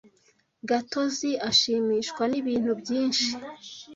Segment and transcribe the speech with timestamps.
[0.69, 3.29] Gatozi ashimishwa nibintu byinshi.